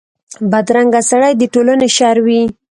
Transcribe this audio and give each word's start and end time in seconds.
بدرنګه 0.51 1.01
سړي 1.09 1.31
د 1.37 1.43
ټولنې 1.53 1.87
شر 1.95 2.17
وي 2.25 2.41